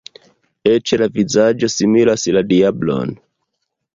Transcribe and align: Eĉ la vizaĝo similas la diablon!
Eĉ 0.71 0.93
la 1.01 1.07
vizaĝo 1.17 1.69
similas 1.75 2.27
la 2.37 2.45
diablon! 2.53 3.17